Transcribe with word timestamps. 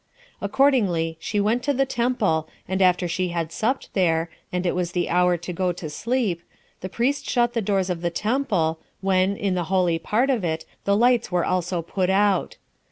Accordingly, 0.41 1.15
she 1.19 1.39
went 1.39 1.61
to 1.61 1.73
the 1.75 1.85
temple, 1.85 2.49
and 2.67 2.81
after 2.81 3.07
she 3.07 3.27
had 3.27 3.51
supped 3.51 3.93
there, 3.93 4.31
and 4.51 4.65
it 4.65 4.73
was 4.73 4.93
the 4.93 5.09
hour 5.09 5.37
to 5.37 5.53
go 5.53 5.71
to 5.73 5.91
sleep, 5.91 6.41
the 6.79 6.89
priest 6.89 7.29
shut 7.29 7.53
the 7.53 7.61
doors 7.61 7.91
of 7.91 8.01
the 8.01 8.09
temple, 8.09 8.79
when, 9.01 9.37
in 9.37 9.53
the 9.53 9.65
holy 9.65 9.99
part 9.99 10.31
of 10.31 10.43
it, 10.43 10.65
the 10.85 10.97
lights 10.97 11.31
were 11.31 11.45
also 11.45 11.83
put 11.83 12.09
out. 12.09 12.57